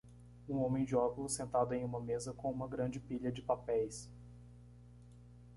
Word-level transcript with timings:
Um 0.49 0.57
homem 0.63 0.83
de 0.83 0.95
óculos 0.95 1.33
sentado 1.35 1.75
em 1.75 1.83
uma 1.85 2.01
mesa 2.01 2.33
com 2.33 2.49
uma 2.51 2.67
grande 2.67 2.99
pilha 2.99 3.31
de 3.31 3.39
papéis. 3.39 4.09